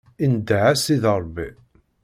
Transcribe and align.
Indeh 0.25 0.67
a 0.69 0.71
Sidi 0.83 1.11
Ṛebbi. 1.21 1.47